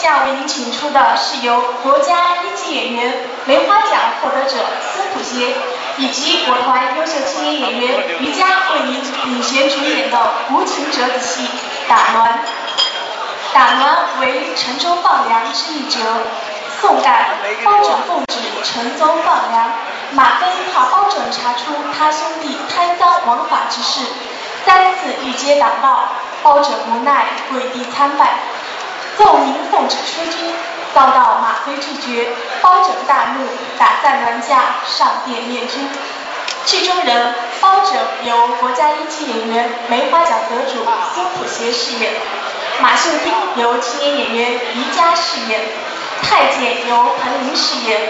[0.00, 4.56] 下为您请出的是由国家一级演员梅花奖获得者
[4.94, 5.54] 孙普杰
[5.98, 10.18] 以及我团优秀青年演员于佳为您领衔主演的
[10.50, 11.46] 无情折子戏
[11.88, 12.28] 《打鸾》。
[13.52, 15.98] 打鸾为陈州放粮之一折。
[16.80, 19.70] 宋代，包拯奉旨陈州放粮，
[20.12, 24.00] 马飞怕包拯查出他兄弟贪赃枉法之事，
[24.64, 26.08] 三次欲接党报，
[26.42, 28.38] 包拯无奈跪地参拜。
[29.20, 30.54] 奏明奉旨出军，
[30.94, 32.30] 遭到马飞拒绝，
[32.62, 33.46] 包拯大怒，
[33.78, 35.86] 打散銮驾，上殿面君。
[36.64, 37.92] 剧中人包拯
[38.24, 42.14] 由国家一级演员梅花奖得主孙普协饰演，
[42.80, 45.60] 马秀英由青年演员于佳饰演，
[46.22, 48.00] 太监由彭林饰演，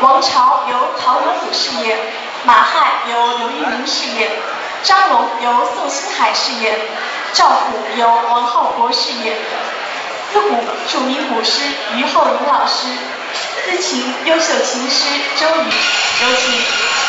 [0.00, 1.96] 王朝由陶有虎饰演，
[2.44, 4.32] 马汉由刘玉明饰演，
[4.82, 6.76] 张龙由宋星海饰演，
[7.34, 9.36] 赵虎由王浩博饰演。
[10.32, 11.62] 自古著名古诗
[11.96, 12.88] 于厚林老师，
[13.64, 15.04] 自琴优秀琴师
[15.38, 17.05] 周瑜，有请。